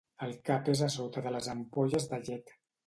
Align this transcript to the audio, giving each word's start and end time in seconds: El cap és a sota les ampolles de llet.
El 0.27 0.31
cap 0.49 0.71
és 0.73 0.81
a 0.85 0.89
sota 0.95 1.35
les 1.37 1.51
ampolles 1.57 2.13
de 2.15 2.25
llet. 2.29 2.61